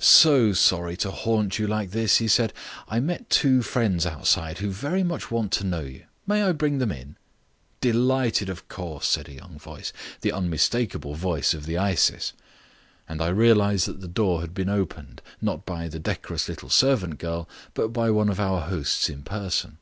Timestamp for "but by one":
17.72-18.30